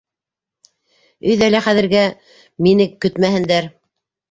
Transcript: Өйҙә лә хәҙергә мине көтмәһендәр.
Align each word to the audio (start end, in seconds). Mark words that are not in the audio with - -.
Өйҙә 1.33 1.51
лә 1.51 1.61
хәҙергә 1.67 2.03
мине 2.69 2.91
көтмәһендәр. 3.07 3.71